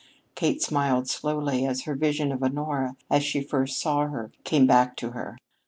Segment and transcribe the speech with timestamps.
[0.33, 4.95] Kate smiled slowly, as her vision of Honora as she first saw her came back
[4.97, 5.37] to her.